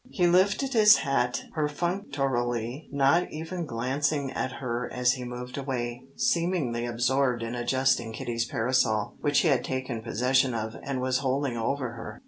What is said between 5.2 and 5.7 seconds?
moved